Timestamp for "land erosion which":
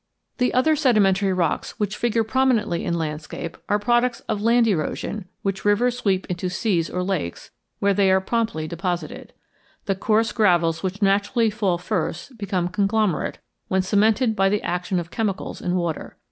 4.41-5.63